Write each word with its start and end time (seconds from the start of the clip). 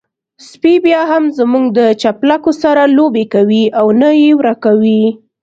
سپی 0.49 0.73
بيا 0.85 1.01
هم 1.11 1.23
زموږ 1.37 1.65
د 1.77 1.79
چپلکو 2.01 2.51
سره 2.63 2.81
لوبې 2.97 3.25
کوي 3.33 3.63
او 3.79 3.85
نه 4.01 4.09
يې 4.21 4.31
ورکوي. 4.39 5.03